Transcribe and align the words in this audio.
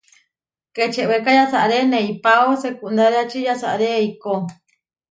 Kečewéka 0.75 1.31
yasaré 1.39 1.79
neipáo 1.91 2.49
sekundáriači, 2.63 3.39
yasaré 3.47 3.87
eikó. 4.01 4.33